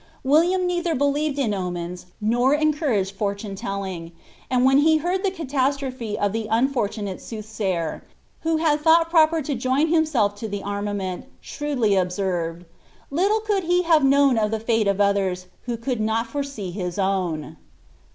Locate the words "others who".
14.99-15.77